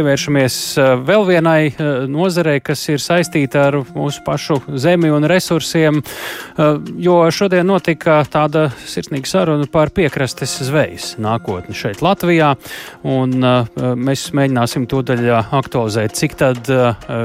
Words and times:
Pievēršamies 0.00 0.54
eh, 0.80 0.90
vēl 1.04 1.26
vienai 1.28 1.66
eh, 1.68 1.88
nozarei, 2.08 2.62
kas 2.64 2.86
ir 2.88 3.02
saistīta 3.04 3.66
ar 3.68 3.74
mūsu 3.92 4.22
pašu 4.24 4.56
zemi 4.80 5.10
un 5.12 5.26
resursiem, 5.28 5.98
eh, 6.00 6.78
jo 7.04 7.16
šodien 7.28 7.68
notika 7.68 8.22
tāda 8.24 8.70
sirsnīga 8.88 9.28
saruna 9.28 9.68
par 9.68 9.92
piekrastes 9.92 10.54
zvejas 10.70 11.10
nākotni 11.20 11.76
šeit 11.76 12.00
Latvijā, 12.00 12.54
un 13.04 13.36
mēs 14.00 14.30
mēģināsim 14.36 14.86
tūdaļ 14.88 15.26
aktualizēt, 15.58 16.16
cik 16.16 16.38
tad 16.40 16.72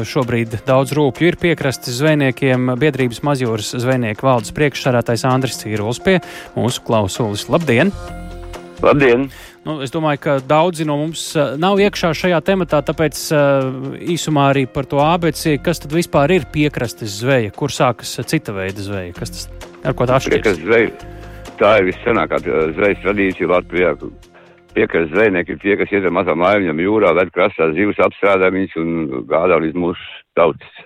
šobrīd 0.09 0.59
daudz 0.67 0.91
rūpju 0.97 1.31
ir 1.31 1.39
piekrastes 1.39 2.01
zvejniekiem. 2.01 2.75
Biedrības 2.81 3.23
mazjūras 3.23 3.71
zvejnieku 3.79 4.27
valdes 4.27 4.51
priekšsarātais 4.57 5.25
Andris 5.31 5.63
Cīruls 5.63 6.03
pie 6.03 6.19
mūsu 6.59 6.83
klausulis. 6.83 7.47
Labdien! 7.51 7.95
Labdien! 8.85 9.29
Nu, 9.65 9.79
es 9.81 9.93
domāju, 9.93 10.19
ka 10.21 10.35
daudzi 10.45 10.85
no 10.85 10.97
mums 10.99 11.23
uh, 11.33 11.55
nav 11.61 11.79
iekšā 11.81 12.11
šajā 12.17 12.41
tematā, 12.45 12.83
tāpēc 12.85 13.21
uh, 13.33 13.95
īsumā 14.13 14.49
arī 14.51 14.65
par 14.69 14.85
to 14.89 15.01
ABC, 15.01 15.55
kas 15.65 15.81
tad 15.81 15.95
vispār 15.95 16.35
ir 16.35 16.45
piekrastes 16.53 17.17
zveja, 17.23 17.53
kur 17.55 17.73
sākas 17.73 18.13
cita 18.29 18.53
veida 18.53 18.85
zveja, 18.85 19.15
kas 19.17 19.33
tas 19.33 19.47
ar 19.81 19.97
ko 19.97 20.05
tā 20.05 20.19
atšķiras? 20.19 21.09
Tā 21.55 21.71
ir 21.79 21.87
viscenākā 21.87 22.41
zvejas 22.43 23.01
tradīcija 23.01 23.49
Latvijā. 23.49 23.95
Piekrastes 24.75 25.13
zvejnieki 25.15 25.55
ir 25.55 25.59
tie, 25.63 25.77
kas 25.79 25.93
iet 25.95 26.05
ar 26.05 26.13
mazām 26.13 26.43
laivām 26.43 26.81
jūrā, 26.83 27.13
ved 27.15 27.31
krastā 27.33 27.69
zivs, 27.77 28.01
apstrādā 28.03 28.51
viņas 28.51 28.75
un 28.81 28.89
gādā 29.29 29.61
līdz 29.63 29.79
mūsu 29.79 30.09
tautas. 30.35 30.81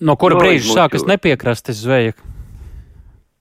No 0.00 0.16
kura 0.18 0.38
no, 0.38 0.42
brīža 0.42 0.72
sākas 0.80 1.04
nepiekrastes 1.06 1.84
zveja? 1.84 2.16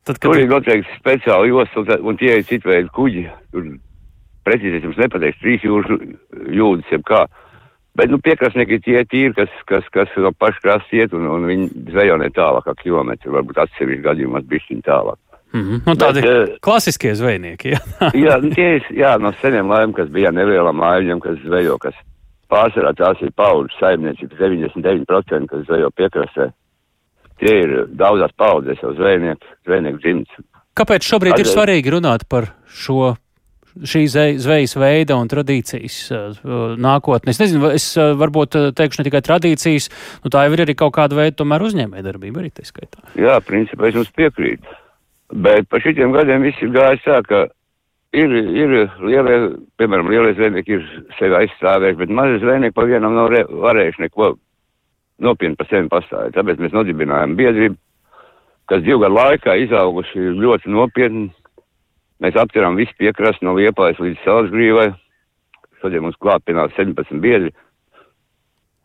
Tad, 0.09 0.17
kad... 0.17 0.31
Tur 0.31 0.39
ir 0.41 0.49
noteikti 0.49 0.95
speciāli 0.97 1.51
jostas, 1.51 1.99
un 2.01 2.17
tie 2.17 2.39
ir 2.39 2.47
citu 2.49 2.71
veidu 2.71 2.89
kuģi. 2.95 3.27
Tur 3.53 3.67
precīzi 4.47 4.81
jums 4.81 4.97
nepateikšu, 4.97 5.43
trīs 5.43 5.65
jūras 5.67 5.91
jūdzes, 6.49 6.89
jeb 6.95 7.05
kā. 7.05 7.27
Bet, 7.99 8.09
nu, 8.09 8.17
piekrastnieki 8.23 8.79
ir 8.79 8.81
tie 8.85 9.03
tīri, 9.11 9.35
kas, 9.37 9.53
kas, 9.69 9.85
kas 9.93 10.13
no 10.17 10.31
paša 10.33 10.63
krasta 10.63 10.97
iet, 10.97 11.13
un, 11.13 11.27
un 11.29 11.45
viņi 11.45 11.69
zvejo 11.91 12.17
ne 12.21 12.29
tālāk 12.33 12.65
kā 12.65 12.73
kilometru, 12.81 13.35
varbūt 13.37 13.61
atsevišķi 13.65 14.05
gadījumos 14.07 14.47
bišķiņ 14.49 14.81
tālāk. 14.87 15.19
Mm 15.53 15.61
-hmm. 15.61 15.81
Nu, 15.85 15.95
tādi 15.97 16.21
Bet, 16.21 16.49
uh, 16.49 16.57
klasiskie 16.61 17.13
zvejnieki, 17.15 17.73
jā. 17.75 17.81
jā, 18.25 18.37
nu, 18.41 18.49
tie 18.53 18.69
ir, 18.77 18.85
jā, 18.93 19.17
no 19.21 19.33
seniem 19.41 19.69
laiviem, 19.69 19.93
kas 19.93 20.09
bija 20.09 20.31
nelielām 20.31 20.81
laiviem, 20.81 21.19
kas 21.19 21.37
zvejo, 21.45 21.77
kas 21.77 21.93
pārsvarā 22.49 22.93
tās 22.97 23.21
ir 23.21 23.33
paudzes 23.35 23.77
saimniecības 23.79 24.37
99%, 24.41 25.45
kas 25.49 25.65
zvejo 25.65 25.89
piekrastē. 25.93 26.49
Tie 27.39 27.55
ir 27.63 27.73
daudzās 27.95 28.33
paudzēs 28.39 28.81
jau 28.83 28.93
zvejnieki, 28.97 29.55
zvejnieku 29.67 30.03
dzimts. 30.03 30.45
Kāpēc 30.79 31.07
šobrīd 31.07 31.35
Atdēļ... 31.35 31.45
ir 31.45 31.53
svarīgi 31.53 31.93
runāt 31.95 32.27
par 32.29 32.51
šo 32.67 33.15
šī 33.79 34.01
zvejas 34.41 34.73
veida 34.79 35.15
un 35.19 35.29
tradīcijas 35.31 35.97
uh, 36.11 36.39
nākotne. 36.79 37.31
Es 37.31 37.39
nezinu, 37.41 37.69
es 37.75 37.85
uh, 37.97 38.11
varbūt 38.19 38.57
uh, 38.57 38.67
teikšu 38.75 39.01
ne 39.01 39.07
tikai 39.07 39.21
tradīcijas, 39.25 39.89
nu 40.23 40.31
tā 40.33 40.45
jau 40.45 40.55
ir 40.55 40.65
arī 40.65 40.75
kaut 40.79 40.95
kāda 40.97 41.17
veida 41.19 41.37
tomēr 41.39 41.63
uzņēmējdarbība 41.69 42.43
arī 42.43 42.51
tā 42.51 42.65
skaitā. 42.67 43.03
Jā, 43.19 43.37
principā 43.45 43.89
es 43.89 43.99
jums 43.99 44.11
piekrītu. 44.17 44.77
Bet 45.45 45.69
pa 45.69 45.79
šitiem 45.83 46.13
gadiem 46.15 46.43
viss 46.47 46.61
ir 46.65 46.73
gājis 46.73 47.05
tā, 47.05 47.21
ka 47.29 47.45
ir, 48.17 48.33
ir 48.33 48.75
lielie, 49.05 49.39
piemēram, 49.79 50.09
lielie 50.11 50.33
zvejnieki 50.37 50.79
ir 50.79 50.85
sevi 51.19 51.37
aizstāvējuši, 51.43 51.99
bet 52.01 52.15
mazi 52.19 52.41
zvejnieki 52.43 52.75
pa 52.75 52.87
vienam 52.89 53.17
nav 53.17 53.29
varējuši 53.29 54.07
neko 54.07 54.33
nopietni 55.23 55.59
par 55.59 55.69
sevi 55.71 55.91
pastāvēt. 55.91 56.35
Tāpēc 56.37 56.63
mēs 56.63 56.75
nodibinājām 56.75 57.35
biedrību, 57.39 57.77
kas 58.71 58.85
divu 58.85 59.03
gadu 59.03 59.19
laikā 59.19 59.57
izauguši 59.65 60.31
ļoti 60.39 60.71
nopietni 60.73 61.29
Mēs 62.19 62.35
aptveram 62.35 62.75
visu 62.75 62.91
piekrastu 62.99 63.47
no 63.47 63.55
Liepājas 63.55 63.99
līdz 64.03 64.25
Salasgrīvai. 64.25 64.91
Šodien 65.79 66.03
mums 66.03 66.19
klāt 66.19 66.43
pienāca 66.47 66.75
17 66.75 67.21
biedri. 67.23 67.53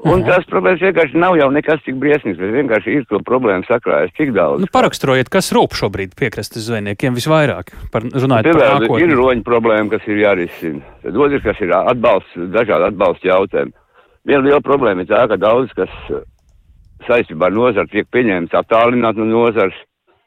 Un 0.05 0.21
Aha. 0.21 0.37
tas 0.37 0.47
problēmas 0.51 0.83
vienkārši 0.83 1.19
nav 1.19 1.37
jau 1.39 1.47
nekas 1.55 1.83
tik 1.87 1.97
briesmīgs, 2.03 2.39
bet 2.39 2.51
vienkārši 2.53 2.97
ir 2.99 3.05
to 3.11 3.19
problēmu 3.25 3.65
sakrājas 3.67 4.12
tik 4.19 4.33
daudz. 4.37 4.62
Nu, 4.62 4.69
paraksturojiet, 4.75 5.31
kas 5.33 5.49
rūp 5.55 5.75
šobrīd 5.79 6.17
piekrastes 6.19 6.67
zvejniekiem 6.67 7.15
visvairāk, 7.17 7.73
par, 7.94 8.06
runājot 8.06 8.50
Piemēram, 8.50 8.83
par 8.83 8.84
nākotni. 8.84 9.06
Ir 9.06 9.19
roņu 9.19 9.47
problēma, 9.47 9.87
kas 9.94 10.11
ir 10.11 10.21
jārisina. 10.21 10.83
Tad 11.06 11.19
otrs, 11.25 11.47
kas 11.47 11.62
ir 11.65 11.75
atbalsts, 11.78 12.37
dažādi 12.55 12.91
atbalsta 12.91 13.31
jautājumi. 13.31 13.75
Viena 14.25 14.45
liela 14.45 14.62
problēma 14.65 15.05
ir 15.05 15.11
tā, 15.11 15.25
ka 15.29 15.37
daudz, 15.37 15.73
kas 15.77 15.91
saistībā 17.05 17.51
ar 17.51 17.57
nozaru 17.57 17.91
tiek 17.93 18.09
pieņemts 18.12 18.57
attālināt 18.57 19.19
no 19.21 19.27
nozars, 19.29 19.77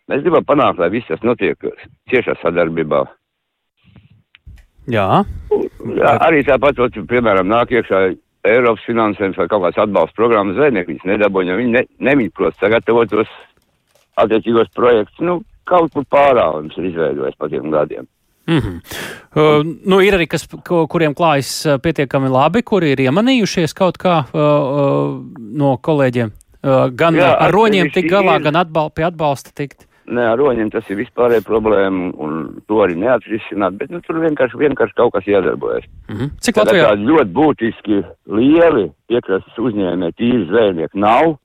Mēs 0.07 0.23
gribam 0.23 0.45
panākt, 0.47 0.79
lai 0.79 0.87
viss 0.91 1.07
tas 1.09 1.23
notiek 1.27 1.59
ciešā 2.11 2.37
sadarbībā. 2.41 3.01
Jā. 4.87 5.07
Jā 5.99 6.13
arī 6.23 6.45
tāpat, 6.47 6.79
ot, 6.85 6.95
piemēram, 7.09 7.49
nāk 7.51 7.73
iekšā 7.75 8.05
Eiropas 8.47 8.85
finansējums 8.87 9.35
vai 9.41 9.49
kaut 9.51 9.65
kāds 9.65 9.81
atbalsta 9.83 10.15
programmas 10.15 10.55
zvejnieki, 10.55 10.93
viņas 10.93 11.09
nedabūja, 11.11 11.57
viņi 11.59 11.73
ne, 11.73 11.83
nemīļ, 12.07 12.29
protams, 12.37 12.59
sagatavot 12.61 13.11
tos 13.11 13.33
attiecīgos 14.23 14.71
projektus, 14.77 15.19
nu, 15.27 15.41
kaut 15.67 15.91
kur 15.91 16.07
pārāvums 16.07 16.77
ir 16.79 16.87
izveidojis 16.93 17.35
pa 17.35 17.51
tiem 17.51 17.67
gadiem. 17.73 18.07
Mm 18.47 18.57
-hmm. 18.57 18.75
uh, 19.35 19.65
nu, 19.85 19.99
ir 20.01 20.13
arī, 20.13 20.27
kas, 20.27 20.47
kuriem 20.89 21.13
klājas 21.13 21.65
uh, 21.65 21.79
pietiekami 21.83 22.29
labi, 22.29 22.61
kuri 22.63 22.91
ir 22.91 22.99
iemanījušies 22.99 23.73
kaut 23.75 23.97
kā 23.97 24.23
uh, 24.23 24.39
uh, 24.39 25.19
no 25.37 25.77
kolēģiem. 25.77 26.31
Uh, 26.63 26.87
gan 26.95 27.15
Jā, 27.15 27.35
ar 27.39 27.51
roņiem 27.51 27.91
tikt 27.91 28.09
galā, 28.11 28.37
ir... 28.39 28.43
gan 28.43 28.55
atbal 28.55 28.89
pie 28.89 29.03
atbalsta 29.03 29.51
tikt. 29.55 29.87
Nē, 30.07 30.23
ar 30.23 30.39
roņiem 30.39 30.69
tas 30.71 30.87
ir 30.87 30.95
vispārēja 31.01 31.43
problēma, 31.43 32.13
un 32.23 32.61
to 32.67 32.79
arī 32.79 32.95
neatrisināt, 32.95 33.75
bet 33.75 33.89
nu, 33.91 33.99
tur 34.05 34.21
vienkārši, 34.23 34.59
vienkārši 34.61 34.95
kaut 34.95 35.11
kas 35.13 35.27
iedarbojas. 35.27 35.83
Mm 36.07 36.15
-hmm. 36.15 36.29
Cik 36.39 36.57
Latvijā? 36.57 36.85
Tādi 36.87 37.09
ļoti 37.09 37.31
būtiski 37.39 38.03
lieli 38.39 38.91
piekrastes 39.07 39.57
uzņēmēji, 39.57 40.17
tīri 40.21 40.47
zvejnieki 40.47 40.99
nav, 40.99 41.35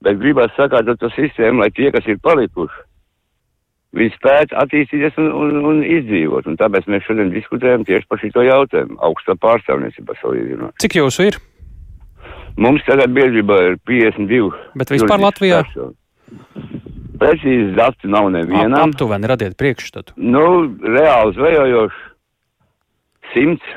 bet 0.00 0.18
gribās 0.22 0.54
sakārtot 0.54 1.00
to 1.00 1.10
sistēmu, 1.18 1.60
lai 1.60 1.70
tie, 1.70 1.90
kas 1.90 2.06
ir 2.06 2.22
palikuši, 2.22 2.78
viņi 3.96 4.14
spētu 4.14 4.56
attīstīties 4.62 5.18
un, 5.22 5.28
un, 5.32 5.58
un 5.70 5.82
izdzīvot. 5.84 6.48
Un 6.50 6.58
tāpēc 6.60 6.88
mēs 6.92 7.04
šodien 7.08 7.32
diskutējam 7.34 7.84
tieši 7.88 8.08
par 8.10 8.22
šito 8.22 8.44
jautājumu, 8.46 8.98
augstā 9.08 9.36
pārstāvniecība 9.42 10.16
salīdzinot. 10.20 10.76
Cik 10.82 10.98
jūsu 11.00 11.30
ir? 11.30 11.38
Mums 12.60 12.84
tagad 12.88 13.12
biedrībā 13.16 13.56
ir 13.70 13.78
52. 13.88 14.52
Bet 14.80 14.92
vispār 14.94 15.20
Latvijā? 15.20 15.62
Personu. 15.66 15.96
Precīzi 17.16 17.72
dati 17.76 18.10
nav 18.12 18.28
nevienam. 18.32 18.76
Ap, 18.76 18.92
aptuveni 18.92 19.28
radiet 19.30 19.56
priekšstatu. 19.60 20.16
Nu, 20.20 20.44
reāli 20.84 21.36
zvejojoši 21.38 22.06
simts. 23.34 23.74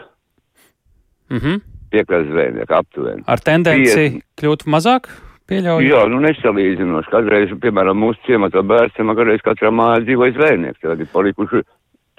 Mhm. 1.31 1.47
Mm 1.47 1.65
Piekrastes 1.89 2.29
zvejnieki 2.29 2.73
aptuveni. 2.77 3.23
Ar 3.25 3.41
tendenci 3.41 3.95
50. 3.97 4.19
kļūt 4.37 4.67
mazāk? 4.69 5.07
Pieļauju. 5.49 5.89
Jā, 5.89 6.05
nu 6.11 6.21
nesalīdzinoši. 6.23 7.09
Kādreiz, 7.09 7.53
piemēram, 7.63 7.97
mūsu 7.97 8.21
ciemata 8.27 8.61
bērniem, 8.61 9.13
kādreiz 9.17 9.43
katrā 9.45 9.71
mājā 9.73 10.03
dzīvoja 10.05 10.35
zvejnieks. 10.37 10.81
Tagad 10.83 11.01
ir 11.01 11.09
palikuši 11.13 11.61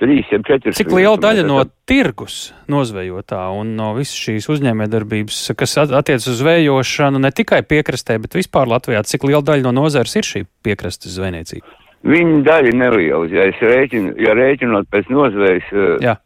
trīs, 0.00 0.30
ja 0.32 0.40
četri. 0.46 0.72
Cik 0.76 0.90
liela 0.96 1.18
daļa 1.20 1.44
no 1.46 1.60
tirgus 1.88 2.38
nozvejotā 2.70 3.42
un 3.54 3.74
no 3.78 3.92
visas 3.98 4.16
šīs 4.24 4.48
uzņēmējdarbības, 4.54 5.42
kas 5.58 5.76
attiec 5.84 6.24
uz 6.24 6.40
zvejošanu 6.40 7.20
ne 7.22 7.30
tikai 7.34 7.60
piekrastē, 7.68 8.18
bet 8.22 8.34
vispār 8.38 8.70
Latvijā, 8.70 9.04
cik 9.06 9.28
liela 9.28 9.44
daļa 9.46 9.68
no 9.68 9.76
nozares 9.82 10.16
ir 10.18 10.26
šī 10.26 10.44
piekrastes 10.64 11.14
zvejniecība? 11.18 11.78
Viņa 12.10 12.40
daļa 12.46 12.74
neliela. 12.80 13.28
Ja 13.28 13.46
es 13.50 13.60
rēķinu, 13.60 14.16
ja 14.24 14.34
rēķinot 14.38 14.88
pēc 14.90 15.10
nozvejas, 15.12 15.68
Jā. 16.00 16.16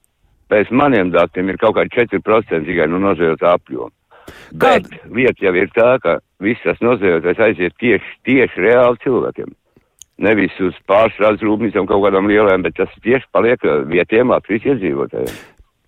pēc 0.52 0.70
maniem 0.70 1.10
datiem 1.14 1.50
ir 1.50 1.58
kaut 1.58 1.74
kādi 1.80 1.90
4% 1.98 2.62
tikai 2.68 2.86
no 2.92 3.02
nozvejotā 3.02 3.56
apjoma. 3.58 3.90
Bet 4.52 4.88
lieta 5.10 5.48
jau 5.48 5.54
ir 5.58 5.70
tā, 5.74 5.90
ka 6.02 6.18
visas 6.42 6.80
nozvejotais 6.84 7.42
aiziet 7.48 7.76
tieši, 7.82 8.16
tieši 8.28 8.66
reāli 8.68 9.00
cilvēkiem 9.04 9.52
nevis 10.22 10.54
uz 10.62 10.76
pārstrādes 10.88 11.42
rūpnīcām 11.42 11.88
kaut 11.90 12.04
kādām 12.06 12.28
lielām, 12.30 12.62
bet 12.62 12.76
tas 12.78 12.92
tieši 13.02 13.26
paliek 13.34 13.64
vietiem 13.90 14.30
Latvijas 14.30 14.68
iedzīvotājiem. 14.74 15.42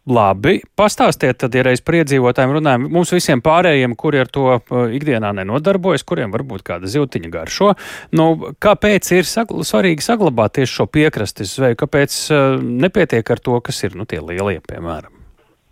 Labi, 0.07 0.61
pastāstiet 0.79 1.41
tad, 1.43 1.55
ja 1.59 1.65
reiz 1.67 1.81
par 1.83 1.97
iedzīvotājiem 1.99 2.53
runājam, 2.55 2.85
mums 2.95 3.11
visiem 3.11 3.41
pārējiem, 3.43 3.97
kuri 3.99 4.21
ar 4.23 4.31
to 4.31 4.45
uh, 4.55 4.77
ikdienā 4.95 5.33
nenodarbojas, 5.35 6.07
kuriem 6.07 6.31
varbūt 6.35 6.63
kāda 6.69 6.87
zīltiņa 6.91 7.31
garšo, 7.33 7.73
nu, 8.15 8.29
kāpēc 8.63 9.11
ir 9.17 9.27
sagl 9.27 9.67
svarīgi 9.67 10.07
saglabāt 10.07 10.61
tieši 10.61 10.77
šo 10.79 10.87
piekrastes 10.95 11.57
zveju, 11.59 11.81
kāpēc 11.83 12.23
uh, 12.31 12.55
nepietiek 12.87 13.35
ar 13.35 13.43
to, 13.43 13.59
kas 13.67 13.83
ir, 13.83 13.99
nu, 13.99 14.07
tie 14.07 14.23
lielie, 14.23 14.61
piemēram? 14.63 15.16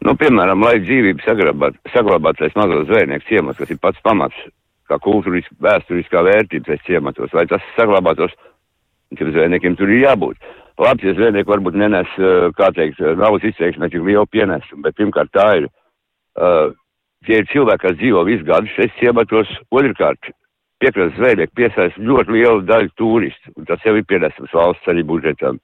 Nu, 0.04 0.12
piemēram, 0.20 0.60
lai 0.60 0.76
dzīvību 0.82 1.24
saglabāt, 1.24 1.78
saglabātais 1.94 2.52
mazos 2.58 2.84
zvejnieks 2.90 3.24
ciemats, 3.30 3.58
kas 3.60 3.70
ir 3.72 3.80
pats 3.80 4.02
pamats 4.04 4.36
kā 4.90 4.98
kultūriski, 5.00 5.56
vēsturiskā 5.64 6.20
vērtība 6.26 6.68
pēc 6.68 6.82
ciematos, 6.88 7.32
lai 7.32 7.46
tas 7.48 7.64
saglabātos, 7.78 8.34
tiem 9.16 9.32
zvejniekiem 9.32 9.78
tur 9.78 9.88
ir 9.88 10.04
jābūt. 10.04 10.52
Labi, 10.82 11.06
ja 11.08 11.14
zvejnieki 11.16 11.48
varbūt 11.48 11.78
nenes, 11.78 12.10
eh, 12.18 12.50
kā 12.58 12.68
teikt, 12.74 13.00
eh, 13.00 13.14
naudas 13.16 13.46
izteikšanai 13.48 13.90
tik 13.90 14.02
lielu 14.02 14.26
pienesumu, 14.26 14.82
bet 14.82 14.96
pirmkārt 14.96 15.30
tā 15.30 15.62
ir, 15.62 15.68
uh, 16.36 16.74
tie 17.24 17.38
ir 17.38 17.46
cilvēki, 17.46 17.78
kas 17.78 17.96
dzīvo 17.96 18.24
visu 18.26 18.44
gadu 18.44 18.66
šeit 18.74 18.92
ciematos, 18.98 19.48
otrkārt, 19.70 20.18
piekrastes 20.82 21.16
zvejnieki 21.16 21.54
piesaist 21.54 21.96
ļoti 21.96 22.34
lielu 22.34 22.66
daļu 22.66 22.90
turistu, 22.98 23.52
un 23.56 23.64
tas 23.64 23.78
jau 23.86 23.94
ir 23.96 24.02
pienesums 24.02 24.52
valsts 24.52 24.90
arī 24.90 25.04
budžetam. 25.06 25.60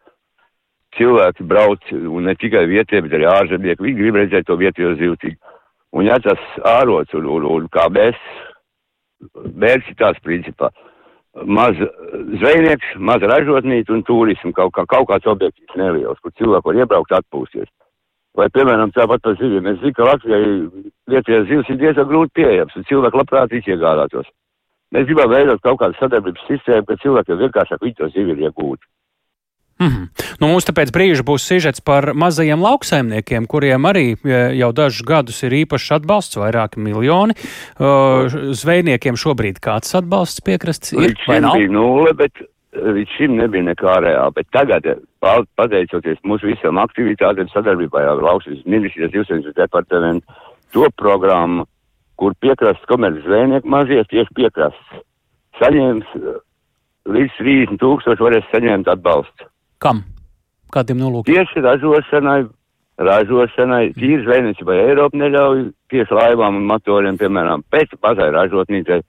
Cilvēki 0.99 1.47
brauc, 1.47 1.85
un 1.95 2.27
ne 2.27 2.35
tikai 2.35 2.65
vietējie, 2.67 3.05
bet 3.07 3.17
arī 3.19 3.27
ārzemnieki, 3.31 3.85
viņi 3.85 3.99
grib 3.99 4.17
redzēt 4.19 4.49
to 4.49 4.57
vietējo 4.59 4.97
zivtību. 4.99 5.57
Un 5.95 6.07
ja 6.07 6.17
tas 6.23 6.41
ārots 6.67 7.15
un, 7.19 7.27
un, 7.31 7.47
un 7.47 7.69
kā 7.71 7.87
mēs, 7.95 8.19
mērķis 9.35 9.99
tāds 9.99 10.23
principā, 10.27 10.71
maz 11.47 11.79
zvejnieks, 12.41 12.97
maz 12.99 13.23
ražotnīca 13.23 13.95
un 13.95 14.03
turismu 14.07 14.53
kaut, 14.57 14.73
kā, 14.75 14.87
kaut 14.91 15.09
kāds 15.11 15.31
objekts 15.31 15.79
neliels, 15.79 16.19
kur 16.23 16.35
cilvēki 16.39 16.71
var 16.71 16.83
iebraukt 16.83 17.17
atpūsties. 17.21 17.71
Vai, 18.39 18.47
piemēram, 18.55 18.93
tāpat 18.95 19.23
par 19.25 19.35
zivīm. 19.41 19.67
Es 19.67 19.81
zinu, 19.83 19.95
ka 19.97 20.07
Latvijai 20.07 20.45
Lietuvas 21.11 21.49
zivs 21.49 21.71
ir 21.73 21.81
diezgan 21.81 22.07
grūti 22.07 22.39
pieejams, 22.39 22.77
un 22.79 22.87
cilvēki 22.87 23.19
labprāt 23.19 23.55
iegādātos. 23.59 24.31
Mēs 24.95 25.07
gribam 25.07 25.31
veidot 25.31 25.63
kaut 25.63 25.81
kādu 25.83 25.99
sadarbības 25.99 26.47
sistēmu, 26.47 26.87
ka 26.87 26.99
cilvēkiem 27.03 27.43
vienkāršāk 27.43 27.83
viņi 27.83 27.99
to 27.99 28.09
zivi 28.15 28.35
ir 28.35 28.45
iegūt. 28.47 28.87
Mm 29.81 29.87
-hmm. 29.89 30.37
nu, 30.41 30.47
mums 30.47 30.69
pēc 30.69 30.93
brīža 30.93 31.25
būs 31.25 31.47
sižets 31.49 31.81
par 31.81 32.13
mazajiem 32.15 32.61
lauksaimniekiem, 32.61 33.47
kuriem 33.47 33.83
arī 33.89 34.17
jau 34.55 34.73
dažus 34.73 35.03
gadus 35.07 35.43
ir 35.43 35.53
īpašs 35.65 35.95
atbalsts, 35.97 36.37
vairāki 36.37 36.79
miljoni. 36.79 37.35
Uh, 37.81 38.29
zvejniekiem 38.53 39.17
šobrīd 39.17 39.61
kāds 39.61 39.95
atbalsts 39.97 40.41
piekrasts 40.45 40.93
ir? 40.93 41.17
Šim 41.25 41.49
bija 41.53 41.71
nulle, 41.73 42.13
bet 42.13 42.33
līdz 42.77 43.17
šim 43.17 43.37
nebija 43.37 43.67
nekā 43.71 43.97
reāla. 44.05 44.31
Bet 44.35 44.47
tagad, 44.55 44.87
pateicoties 45.57 46.23
mūsu 46.25 46.53
visām 46.53 46.79
aktivitātēm, 46.79 47.51
sadarbībā 47.53 48.05
ar 48.13 48.23
lauksnes 48.23 48.63
ministrijas 48.65 49.17
jūsēņas 49.17 49.57
departamentu, 49.57 50.41
to 50.73 50.87
programmu, 50.97 51.67
kur 52.21 52.37
piekrastes 52.41 52.87
komerces 52.87 53.25
zvejnieki 53.27 53.69
mazie 53.69 54.05
tieši 54.13 54.37
piekrastes, 54.37 55.05
saņems 55.59 56.13
līdz 57.11 57.39
30 57.41 57.81
tūkstoši 57.81 58.27
varēs 58.27 58.51
saņemt 58.53 58.91
atbalstu. 58.93 59.50
Kam? 59.81 60.03
Kādiem 60.75 60.99
nolūkiem? 61.01 61.33
Tieši 61.33 61.63
ražošanai, 61.65 62.43
ražošanai, 63.01 63.85
tīri 63.97 64.21
zvejniecībai 64.27 64.77
Eiropa 64.85 65.19
neļauj 65.19 65.65
tieši 65.91 66.17
laivām 66.19 66.61
un 66.61 66.69
motoriem, 66.69 67.17
piemēram, 67.21 67.65
pēc 67.73 67.97
mazai 68.05 68.29
ražotnīcai 68.37 69.01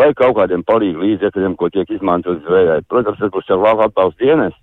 vai 0.00 0.10
kaut 0.18 0.34
kādiem 0.40 0.64
palīgu 0.66 1.04
līdzekļiem, 1.04 1.54
ko 1.56 1.70
tiek 1.70 1.90
izmantot 1.94 2.42
zvejai. 2.48 2.80
Protams, 2.90 3.20
tas 3.22 3.32
būs 3.32 3.48
jau 3.48 3.60
lauka 3.62 3.86
atbalsta 3.88 4.24
dienas, 4.24 4.58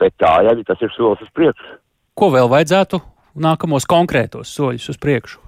bet 0.00 0.16
tā 0.18 0.34
jau 0.48 0.56
tas 0.66 0.82
ir 0.82 0.94
solis 0.96 1.22
uz 1.22 1.32
priekšu. 1.38 1.76
Ko 2.18 2.32
vēl 2.34 2.50
vajadzētu 2.50 3.00
nākamos 3.38 3.86
konkrētos 3.86 4.50
soļus 4.58 4.90
uz 4.90 4.98
priekšu? 4.98 5.44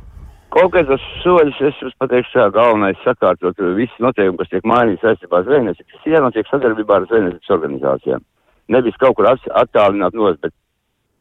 Konkrētos 0.55 1.03
soļus 1.25 1.59
es 1.67 1.83
jums 1.83 1.99
pateikšu, 1.99 2.39
tā 2.39 2.51
galvenais 2.55 2.99
sakārtot 3.05 3.59
visus 3.75 4.03
noteikumus, 4.03 4.47
kas 4.47 4.55
tiek 4.55 4.67
mainīti 4.71 5.03
saistībā 5.03 5.43
ar 5.43 5.47
zvejniecības. 5.51 5.97
Tas 5.97 6.13
jānotiek 6.15 6.51
sadarbībā 6.51 7.01
ar 7.01 7.11
zvejniecības 7.11 7.59
organizācijām 7.59 8.25
nevis 8.73 8.97
kaut 9.01 9.19
kur 9.19 9.29
attālināt 9.31 10.17
nos, 10.17 10.39
bet 10.43 10.55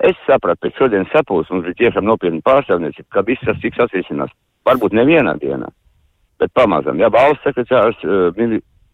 es 0.05 0.17
sapratu, 0.27 0.63
pēc 0.65 0.79
šodienas 0.79 1.11
sapūs 1.13 1.51
mums 1.51 1.67
bija 1.67 1.81
tiešām 1.83 2.07
nopietni 2.07 2.41
pārstāvniecība, 2.45 3.09
ka 3.13 3.25
viss 3.27 3.45
tas 3.45 3.59
tiks 3.63 3.81
atrisinās. 3.83 4.33
Varbūt 4.67 4.95
nevienā 4.95 5.35
dienā, 5.41 5.69
bet 6.39 6.51
pamazam. 6.55 6.99
Jā, 7.01 7.09
valsts 7.11 7.47
sekretārs, 7.47 7.99
uh, 8.05 8.29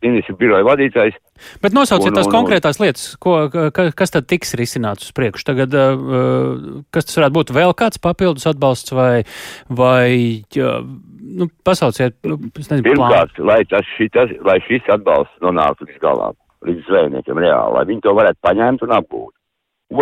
ministru 0.05 0.35
biroja 0.37 0.65
vadītājs. 0.67 1.17
Bet 1.63 1.75
nosauciet 1.75 2.11
un, 2.11 2.17
tās 2.17 2.29
un, 2.29 2.33
konkrētās 2.35 2.79
lietas, 2.81 3.07
ko, 3.21 3.35
ka, 3.51 3.89
kas 3.97 4.13
tad 4.13 4.27
tiks 4.29 4.53
risināts 4.59 5.09
uz 5.09 5.15
priekšu. 5.17 5.47
Tagad, 5.49 5.75
uh, 5.75 6.79
kas 6.95 7.09
tas 7.09 7.19
varētu 7.19 7.37
būt 7.39 7.53
vēl 7.57 7.75
kāds 7.77 8.01
papildus 8.01 8.47
atbalsts 8.49 8.95
vai, 8.95 9.25
vai 9.69 10.45
nu, 10.55 11.49
pasauciet, 11.67 12.17
nu, 12.29 12.39
es 12.53 12.71
nezinu, 12.71 12.87
Pirmkārt, 12.87 13.37
lai, 13.41 13.61
tas, 13.69 13.85
šitas, 13.97 14.33
lai 14.45 14.59
šis 14.69 14.89
atbalsts 14.95 15.45
nonāktu 15.45 15.89
līdz 15.89 16.01
galām 16.05 16.41
līdz 16.67 16.85
zvejniekiem 16.89 17.41
reāli, 17.41 17.75
lai 17.77 17.85
viņi 17.89 18.05
to 18.05 18.13
varētu 18.17 18.41
paņemt 18.45 18.85
un 18.85 18.95
apgūt. 18.99 19.33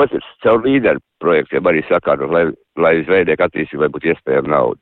Otrs, 0.04 0.28
caur 0.44 0.62
līderu 0.64 1.02
projektiem 1.22 1.68
arī 1.68 1.84
sakārtot, 1.90 2.32
lai, 2.32 2.46
lai 2.80 2.94
zvejnieki 3.04 3.46
attīstībai 3.46 3.92
būtu 3.94 4.14
iespējama 4.14 4.56
nauda. 4.56 4.80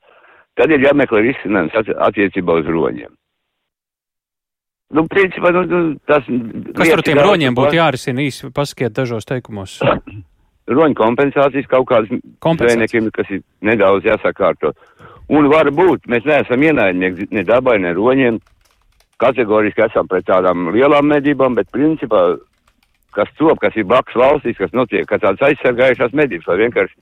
Tad 0.59 0.73
ir 0.73 0.83
jāmeklē 0.83 1.23
risinājums 1.25 1.93
attiecībā 2.07 2.59
uz 2.61 2.69
roņiem. 2.69 3.11
Nu, 4.91 5.05
principā, 5.07 5.53
nu, 5.55 5.63
nu 5.63 5.79
tas. 6.09 6.25
Kas 6.75 6.91
ar 6.91 7.03
tiem 7.07 7.21
roņiem 7.23 7.55
būtu 7.55 7.77
jārisina 7.77 8.25
īsi 8.25 8.51
pasakiet 8.53 8.95
dažos 8.97 9.27
teikumos? 9.29 9.79
Roņu 10.71 10.95
kompensācijas 10.95 11.67
kaut 11.71 11.87
kādas 11.89 12.11
zvejniekiem, 12.11 13.07
kas 13.15 13.31
ir 13.33 13.41
nedaudz 13.65 14.05
jāsakārto. 14.07 14.71
Un 15.31 15.47
var 15.51 15.71
būt, 15.73 16.05
mēs 16.11 16.27
neesam 16.27 16.63
ienaidnieki 16.63 17.29
ne 17.33 17.43
dabai, 17.47 17.77
ne 17.81 17.95
roņiem 17.95 18.37
kategoriski 19.21 19.85
esam 19.85 20.09
pret 20.11 20.25
tādām 20.27 20.71
lielām 20.75 21.07
medībām, 21.11 21.55
bet 21.59 21.69
principā, 21.73 22.23
kas 23.15 23.31
top, 23.37 23.59
kas 23.61 23.77
ir 23.77 23.87
blakus 23.89 24.17
valstīs, 24.17 24.59
kas 24.59 24.73
notiek, 24.77 25.05
ka 25.09 25.21
tādas 25.21 25.45
aizsargājušās 25.51 26.17
medības, 26.17 26.49
lai 26.49 26.59
vienkārši 26.65 26.99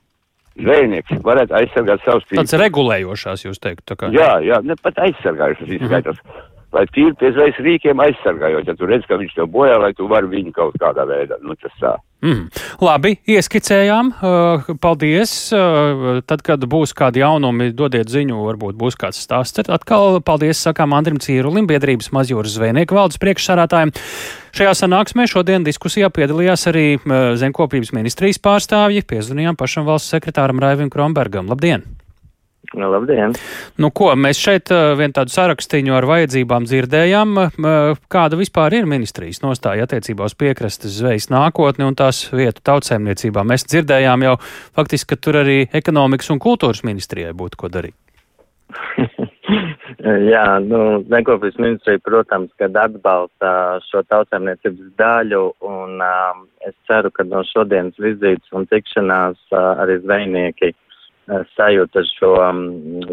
zvejnieks 0.59 1.23
varētu 1.23 1.55
aizsargāt 1.61 2.05
savus 2.05 2.27
tīklus. 2.27 2.43
Tāds 2.43 2.59
regulējošās, 2.59 3.47
jūs 3.47 3.63
teiktu, 3.63 3.87
tā 3.93 3.99
kā. 3.99 4.13
Jā, 4.15 4.31
jā, 4.43 4.61
ne 4.65 4.75
pat 4.81 4.99
aizsargājušas 5.07 5.75
izskaitās. 5.79 6.23
Mm 6.23 6.31
-hmm 6.31 6.48
lai 6.75 6.85
tīri 6.93 7.15
pie 7.17 7.31
zvejas 7.33 7.57
rīkiem 7.65 8.01
aizsargājot. 8.03 8.67
Ja 8.69 8.75
tu 8.77 8.87
redz, 8.89 9.07
ka 9.09 9.17
viņš 9.19 9.35
tev 9.37 9.49
bojā, 9.53 9.79
lai 9.81 9.91
tu 9.97 10.07
vari 10.09 10.29
viņu 10.29 10.53
kaut 10.55 10.77
kādā 10.81 11.05
veidā. 11.09 11.39
Nu, 11.41 11.55
tas 11.59 11.73
tā. 11.81 11.95
Mm. 12.25 12.49
Labi, 12.83 13.13
ieskicējām. 13.31 14.11
Uh, 14.19 14.69
paldies. 14.83 15.33
Uh, 15.55 16.19
tad, 16.27 16.43
kad 16.45 16.65
būs 16.69 16.93
kādi 16.97 17.23
jaunumi, 17.23 17.71
dodiet 17.75 18.11
ziņu, 18.11 18.41
varbūt 18.49 18.77
būs 18.79 18.99
kāds 18.99 19.21
stāsts. 19.23 19.63
Atkal 19.65 20.19
paldies 20.25 20.61
sakām 20.65 20.93
Andrim 20.97 21.21
Cīrulim, 21.23 21.69
biedrības 21.69 22.11
mazjūras 22.15 22.57
zvejnieku 22.59 22.97
valdes 22.97 23.21
priekšsarātājiem. 23.23 23.93
Šajā 24.59 24.75
sanāksmē 24.83 25.29
šodien 25.29 25.65
diskusijā 25.65 26.11
piedalījās 26.13 26.67
arī 26.69 26.87
uh, 26.99 27.33
Zemkopības 27.39 27.95
ministrijas 27.97 28.41
pārstāvji. 28.43 29.07
Piezvanījām 29.09 29.57
pašam 29.59 29.89
valsts 29.89 30.13
sekretāram 30.13 30.61
Raivim 30.61 30.91
Krombergam. 30.93 31.49
Labdien! 31.49 31.87
Nu, 32.77 32.91
labdien! 32.93 33.31
Nu, 33.81 33.89
ko, 33.89 34.11
mēs 34.13 34.37
šeit 34.37 34.69
vien 34.99 35.13
tādu 35.15 35.33
sarakstiņu 35.33 35.95
ar 35.97 36.05
vajadzībām 36.05 36.67
dzirdējām. 36.69 37.37
Kāda 38.13 38.37
vispār 38.37 38.75
ir 38.77 38.89
ministrijas 38.89 39.41
nostāja 39.41 39.87
attiecībā 39.87 40.27
uz 40.29 40.35
piekrastes 40.37 40.99
zvejas 40.99 41.31
nākotni 41.33 41.87
un 41.87 41.97
tās 41.97 42.27
vietu 42.29 42.61
tautsēmniecībā? 42.69 43.41
Mēs 43.41 43.65
dzirdējām 43.71 44.25
jau 44.27 44.35
faktiski, 44.77 45.15
ka 45.15 45.17
tur 45.17 45.39
arī 45.41 45.63
ekonomikas 45.73 46.29
un 46.35 46.41
kultūras 46.43 46.83
ministrijai 46.85 47.33
būtu 47.37 47.57
ko 47.57 47.71
darīt. 47.73 47.97
Jā, 50.29 50.43
nu, 50.61 51.01
Nekopijas 51.09 51.57
ministrija, 51.57 51.99
protams, 52.05 52.51
kad 52.61 52.77
atbalsta 52.77 53.79
šo 53.87 54.03
tautsēmniecības 54.13 54.93
daļu, 55.01 55.41
un 55.65 55.97
um, 56.05 56.45
es 56.69 56.77
ceru, 56.87 57.09
ka 57.11 57.25
no 57.25 57.41
šodienas 57.49 57.97
vizītes 57.97 58.53
un 58.53 58.69
tikšanās 58.69 59.41
uh, 59.49 59.81
arī 59.81 59.97
zvejnieki 60.05 60.69
uh, 60.71 60.77
sajūta 61.55 62.03
šo 62.15 62.33
um, 62.41 62.63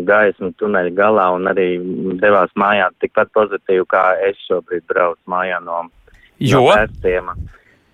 gaismu 0.08 0.52
tuneļa 0.60 0.92
galā 0.96 1.26
un 1.36 1.48
arī 1.50 1.68
devās 2.20 2.52
mājā 2.56 2.88
tikpat 3.02 3.32
pozitīvi, 3.36 3.84
kā 3.90 4.04
es 4.28 4.40
šobrīd 4.48 4.86
braucu 4.88 5.20
mājā 5.30 5.60
no, 5.64 5.84
jo? 6.38 6.62
no 6.62 6.72
pērstiem. 6.72 7.30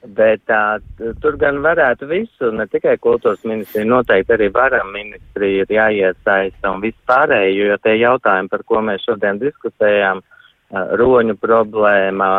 Bet 0.03 0.43
tā, 0.51 0.81
tur 1.23 1.37
gan 1.39 1.61
varētu 1.63 2.09
visu, 2.11 2.51
ne 2.51 2.67
tikai 2.67 2.97
kultūras 2.99 3.45
ministrija, 3.47 3.87
noteikti 3.87 4.35
arī 4.35 4.49
varam 4.55 4.91
ministrija 4.95 5.63
ir 5.63 5.75
jāiesaista 5.77 6.73
un 6.75 6.83
vispārēji, 6.83 7.69
jo 7.69 7.77
tie 7.85 7.95
jautājumi, 8.01 8.51
par 8.51 8.65
ko 8.67 8.83
mēs 8.83 9.05
šodien 9.07 9.39
diskutējām, 9.39 10.25
roņu 10.99 11.37
problēma, 11.39 12.33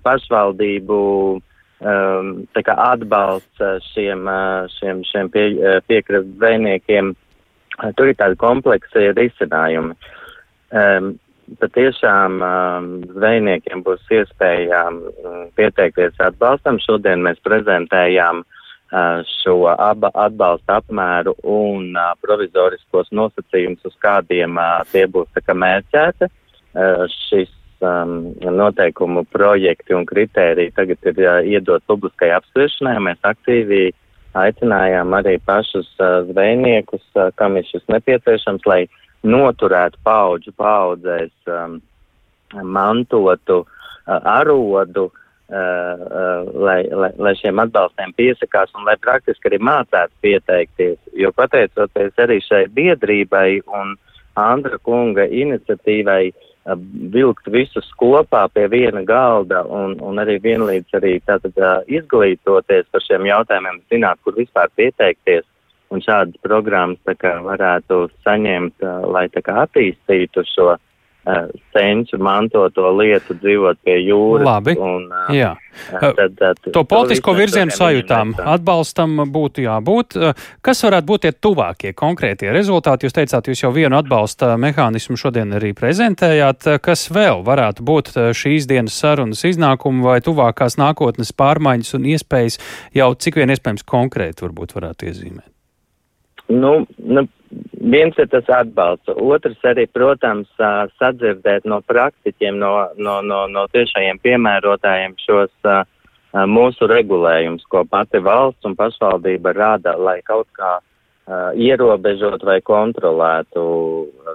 pašvaldību, 0.00 1.00
uh, 1.34 1.53
um, 1.80 2.46
atbalsts 2.54 3.60
uh, 3.60 3.78
šiem, 3.92 4.26
uh, 4.28 4.70
šiem, 4.78 5.02
šiem 5.10 5.30
pie, 5.30 5.46
uh, 5.58 5.80
piekrastu 5.88 6.36
zvejniekiem. 6.38 7.14
Tur 7.98 8.06
ir 8.06 8.14
tādi 8.14 8.38
kompleksi 8.38 9.10
risinājumi. 9.16 9.96
Um, 10.74 11.14
patiešām 11.60 12.36
um, 12.40 12.90
zvejniekiem 13.16 13.82
būs 13.84 14.04
iespēja 14.10 14.84
um, 14.90 15.00
pieteikties 15.58 16.20
atbalstam. 16.22 16.78
Šodien 16.82 17.24
mēs 17.26 17.42
prezentējām 17.44 18.44
uh, 18.44 19.24
šo 19.42 19.58
aba 19.74 20.12
atbalsta 20.14 20.78
apmēru 20.80 21.34
un 21.42 21.92
uh, 21.98 22.14
provizoriskos 22.22 23.10
nosacījumus, 23.12 23.84
uz 23.84 23.98
kādiem 24.02 24.58
uh, 24.60 24.80
tie 24.92 25.06
būs 25.10 25.28
mērķēti. 25.64 26.30
Uh, 26.74 27.04
šis 27.28 27.52
um, 27.84 28.32
noteikumu 28.56 29.24
projekti 29.32 29.94
un 29.94 30.06
kritēriji 30.08 30.72
tagad 30.76 31.08
ir 31.10 31.20
uh, 31.22 31.40
iedot 31.44 31.84
publiskai 31.90 32.30
apspriešanai. 32.36 32.96
Mēs 33.04 33.20
aktīvi 33.28 33.90
aicinājām 34.38 35.14
arī 35.18 35.36
pašus 35.46 35.90
uh, 36.00 36.22
zvejniekus, 36.30 37.04
uh, 37.14 37.30
kam 37.38 37.58
ir 37.60 37.66
šis 37.68 37.84
nepieciešams, 37.92 38.64
lai 38.66 38.84
noturētu 39.24 40.00
paudžu 40.04 40.54
paudzēs 40.60 41.34
um, 41.48 41.78
mantotu 42.62 43.60
uh, 43.62 44.18
arodu, 44.34 45.06
uh, 45.08 45.54
uh, 45.54 46.48
lai, 46.66 46.80
lai, 46.90 47.12
lai 47.18 47.34
šiem 47.40 47.62
atbalstiem 47.64 48.16
piesakās 48.18 48.74
un 48.74 48.88
lai 48.88 48.96
praktiski 49.00 49.52
arī 49.52 49.60
mācētu 49.62 50.24
pieteikties. 50.24 50.98
Jo 51.16 51.32
pateicoties 51.36 52.24
arī 52.26 52.40
šai 52.44 52.66
biedrībai 52.74 53.60
un 53.66 53.94
Andra 54.34 54.80
kunga 54.82 55.28
iniciatīvai, 55.30 56.22
uh, 56.32 56.50
vilkt 57.12 57.48
visus 57.52 57.90
kopā 58.00 58.46
pie 58.52 58.66
viena 58.72 59.02
galda 59.04 59.62
un, 59.68 59.98
un 60.00 60.20
arī 60.22 60.38
vienlīdz 60.42 60.96
arī 60.96 61.18
tātad 61.26 61.58
izglītoties 61.92 62.88
par 62.90 63.04
šiem 63.04 63.26
jautājumiem, 63.28 63.82
zināt, 63.92 64.20
kur 64.24 64.36
vispār 64.38 64.72
pieteikties. 64.76 65.44
un 65.94 66.00
šādas 66.00 66.40
programmas 66.42 66.98
tā 67.06 67.14
kā 67.14 67.36
varētu 67.44 68.08
saņemt, 68.24 68.82
lai 69.14 69.28
tā 69.28 69.42
kā 69.44 69.60
attīstītu 69.62 70.42
šo 70.48 70.72
senču 71.74 72.18
mantoto 72.20 72.90
lietu 72.92 73.36
dzīvot 73.40 73.78
pie 73.84 73.96
jūras. 74.04 74.44
Labi. 74.44 74.74
Un, 74.76 75.06
uh, 75.08 75.30
Jā. 75.34 75.54
uh, 75.56 76.10
tad, 76.18 76.34
tad, 76.38 76.60
to 76.74 76.82
politisko 76.88 77.32
virzienu 77.36 77.72
sajūtām 77.74 78.34
atbalstam 78.44 79.22
būtu 79.32 79.64
jābūt. 79.64 80.18
Kas 80.64 80.84
varētu 80.84 81.08
būt 81.08 81.24
tie 81.24 81.32
tuvākie 81.32 81.94
konkrētie 81.96 82.52
rezultāti? 82.54 83.08
Jūs 83.08 83.16
teicāt, 83.16 83.48
jūs 83.48 83.64
jau 83.64 83.72
vienu 83.74 83.98
atbalsta 83.98 84.54
mehānismu 84.60 85.16
šodien 85.20 85.56
arī 85.56 85.72
prezentējāt. 85.76 86.68
Kas 86.84 87.06
vēl 87.14 87.40
varētu 87.46 87.86
būt 87.88 88.12
šīs 88.36 88.68
dienas 88.70 88.98
sarunas 89.00 89.44
iznākumi 89.48 90.04
vai 90.04 90.20
tuvākās 90.24 90.76
nākotnes 90.80 91.32
pārmaiņas 91.36 91.96
un 91.98 92.12
iespējas 92.12 92.60
jau 92.94 93.10
cik 93.16 93.40
vien 93.40 93.54
iespējams 93.56 93.88
konkrēti 93.88 94.44
varbūt 94.44 94.76
varētu 94.76 95.08
iezīmēt? 95.08 95.48
Nu, 96.52 96.84
nu, 97.00 97.24
viens 97.80 98.16
ir 98.18 98.30
tas 98.32 98.48
atbalsts, 98.60 99.12
otrs 99.14 99.68
arī, 99.68 99.86
protams, 99.92 100.48
sadzirdēt 101.00 101.68
no 101.68 101.80
praktiķiem, 101.86 102.58
no, 102.58 102.72
no, 102.96 103.20
no, 103.22 103.44
no 103.50 103.66
tiešajiem 103.74 104.22
piemērotājiem 104.24 105.18
šos 105.24 105.52
mūsu 106.50 106.88
regulējumus, 106.90 107.66
ko 107.70 107.84
pati 107.86 108.18
valsts 108.18 108.66
un 108.66 108.74
pašvaldība 108.78 109.52
rada, 109.54 109.94
lai 110.00 110.18
kaut 110.26 110.48
kā 110.58 110.76
uh, 110.80 110.88
ierobežot 111.56 112.42
vai 112.44 112.58
kontrolētu 112.60 113.62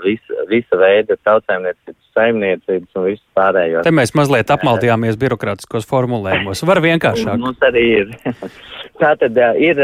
visu, 0.03 0.37
visu 0.49 0.79
veidu 0.79 1.17
tautsēmniecības, 1.27 1.99
saimniecības 2.17 2.97
un 2.97 3.05
visu 3.11 3.23
pārējo. 3.37 3.83
Te 3.85 3.93
mēs 3.93 4.15
mazliet 4.17 4.49
apmaldījāmies 4.53 5.19
birokrātiskos 5.21 5.85
formulējumos. 5.89 6.63
Var 6.65 6.81
vienkāršāk. 6.87 7.37
Mums 7.41 7.61
arī 7.69 7.85
ir. 8.01 8.15
Tātad 9.03 9.37
ir 9.61 9.79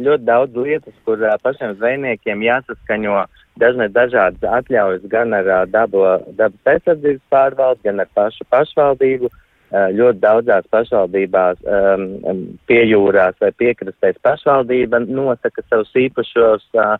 ļoti 0.00 0.24
daudz 0.26 0.56
lietas, 0.56 0.94
kur 1.06 1.20
pašiem 1.44 1.76
zvejniekiem 1.76 2.40
jāsaskaņo 2.46 3.20
dažne 3.60 3.88
dažādas 3.92 4.48
atļaujas 4.60 5.04
gan 5.10 5.34
ar 5.36 5.68
dabu, 5.70 6.04
dabas 6.38 6.72
aizsardzības 6.72 7.22
pārvaldes, 7.32 7.84
gan 7.84 8.00
ar 8.02 8.10
pašu 8.16 8.46
pašvaldību. 8.50 9.30
Ļoti 9.68 10.22
daudzās 10.22 10.64
pašvaldībās 10.72 11.58
um, 11.68 12.38
pie 12.64 12.80
jūrās 12.88 13.36
vai 13.42 13.50
piekrastēs 13.52 14.16
pašvaldība 14.24 15.02
nosaka 15.04 15.60
savus 15.68 15.90
īpašos 15.92 16.64
uh, 16.72 16.94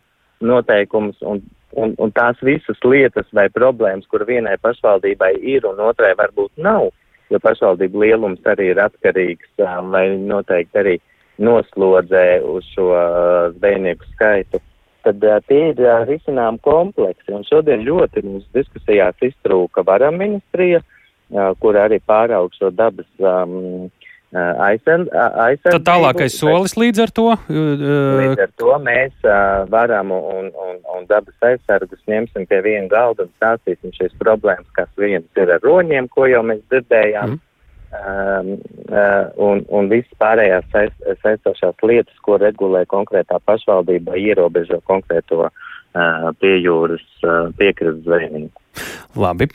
noteikumus 0.45 1.17
un, 1.25 1.41
un, 1.73 1.95
un 1.97 2.13
tās 2.13 2.37
visas 2.45 2.77
lietas 2.85 3.25
vai 3.33 3.47
problēmas, 3.49 4.05
kur 4.13 4.27
vienai 4.29 4.59
pašvaldībai 4.61 5.33
ir 5.41 5.65
un 5.65 5.81
otrai 5.81 6.13
varbūt 6.19 6.61
nav, 6.61 6.91
jo 7.33 7.41
pašvaldību 7.41 8.05
lielums 8.05 8.45
arī 8.53 8.75
ir 8.75 8.83
atkarīgs 8.85 9.65
um, 9.65 9.89
vai 9.97 10.05
noteikti 10.21 10.83
arī 10.83 10.97
noslodzē 11.41 12.43
uz 12.53 12.69
šo 12.75 12.91
uh, 12.93 13.49
zvejnieku 13.57 14.13
skaitu. 14.13 14.61
Tad 15.09 15.25
uh, 15.25 15.41
tie 15.49 15.71
ir 15.73 15.83
uh, 15.87 16.05
risinām 16.05 16.61
kompleksi, 16.61 17.33
un 17.33 17.49
šodien 17.49 17.89
ļoti 17.89 18.27
mūsu 18.29 18.61
diskusijās 18.61 19.17
iztrūka 19.25 19.89
varam 19.89 20.21
ministrija, 20.21 20.85
uh, 20.85 20.98
kur 21.61 21.77
arī 21.77 21.99
pāraug 22.09 22.53
šo 22.57 22.71
dabas 22.73 23.09
um, 23.21 23.89
aizsardzību. 24.33 25.63
Tad 25.65 25.87
tālākais 25.87 26.37
solis 26.37 26.77
līdz 26.77 27.03
ar 27.05 27.13
to? 27.17 27.27
Līdz 27.49 28.45
ar 28.45 28.53
to 28.61 28.77
mēs 28.85 29.13
uh, 29.25 29.65
varam 29.73 30.13
un, 30.13 30.51
un, 30.53 30.79
un 30.97 31.09
dabas 31.09 31.49
aizsargus 31.49 32.01
ņemsim 32.09 32.47
pie 32.49 32.61
viena 32.65 32.89
galda 32.93 33.25
un 33.25 33.33
stāstīsim 33.39 33.95
šīs 33.97 34.17
problēmas, 34.21 34.69
kas 34.77 34.89
viens 35.01 35.27
ir 35.37 35.53
ar 35.53 35.65
roņiem, 35.65 36.11
ko 36.13 36.29
jau 36.29 36.43
mēs 36.45 36.65
dzirdējām. 36.69 37.37
Mm. 37.37 37.45
Um, 37.89 38.49
uh, 38.93 39.31
un, 39.41 39.63
un 39.73 39.87
visas 39.89 40.13
pārējās 40.21 40.67
saist, 40.75 40.99
saistošās 41.23 41.85
lietas, 41.89 42.19
ko 42.21 42.37
regulē 42.37 42.83
konkrētā 42.85 43.39
pašvaldība, 43.49 44.13
ierobežo 44.21 44.83
konkrēto 44.85 45.47
uh, 45.49 46.29
pie 46.37 46.59
jūras 46.61 47.07
uh, 47.25 47.49
piekrastes 47.57 48.05
zvejnieku. 48.05 48.61
Labi, 49.19 49.49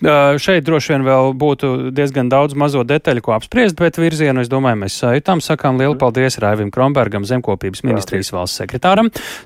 šeit 0.44 0.66
droši 0.68 0.94
vien 0.94 1.06
vēl 1.08 1.32
būtu 1.40 1.70
diezgan 1.96 2.28
daudz 2.32 2.56
mazo 2.60 2.82
detaļu, 2.88 3.24
ko 3.24 3.36
apspriest, 3.38 3.78
bet 3.80 4.00
virzienu, 4.02 4.44
es 4.44 4.52
domāju, 4.52 4.82
mēs 4.82 4.98
sajūtām. 5.00 5.44
Sakām 5.44 5.80
lielu 5.80 5.96
paldies 6.00 6.40
Raivim 6.44 6.72
Krombergam, 6.74 7.24
Zemkopības 7.28 7.86
ministrijas 7.88 8.34
valsts 8.36 8.60
sekretāram. 8.64 9.12